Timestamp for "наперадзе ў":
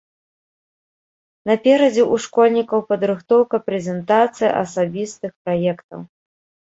1.49-2.15